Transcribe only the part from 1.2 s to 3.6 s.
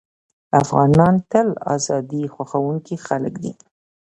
تل ازادي خوښوونکي خلک دي.